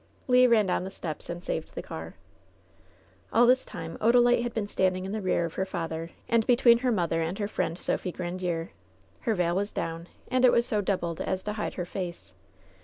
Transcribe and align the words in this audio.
Le 0.27 0.47
ran 0.49 0.65
down 0.65 0.83
the 0.83 0.89
steps, 0.89 1.29
and 1.29 1.43
saved 1.43 1.75
the 1.75 1.81
car. 1.83 2.15
All 3.31 3.45
this 3.45 3.63
time 3.63 3.99
Odalite 4.01 4.41
had 4.41 4.51
been 4.51 4.67
standing 4.67 5.05
in 5.05 5.11
the 5.11 5.21
rear 5.21 5.45
of 5.45 5.53
her 5.53 5.63
father, 5.63 6.09
and 6.27 6.43
between 6.47 6.79
her 6.79 6.91
mother 6.91 7.21
and 7.21 7.37
her 7.37 7.47
friend 7.47 7.77
Sophie 7.77 8.11
Grandiere. 8.11 8.69
Her 9.19 9.35
veil 9.35 9.55
was 9.55 9.71
down, 9.71 10.07
and 10.31 10.43
it 10.43 10.51
was 10.51 10.65
so 10.65 10.81
doubled 10.81 11.21
as 11.21 11.43
to 11.43 11.53
hide 11.53 11.75
her 11.75 11.85
face. 11.85 12.33